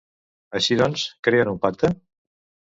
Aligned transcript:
Així 0.59 0.77
doncs, 0.79 1.03
creen 1.29 1.53
un 1.53 1.61
pacte? 1.67 1.93